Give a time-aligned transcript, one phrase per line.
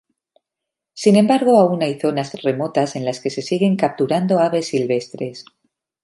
[0.95, 5.45] Sin embargo, aún hay zonas remotas en las que se siguen capturando aves silvestres.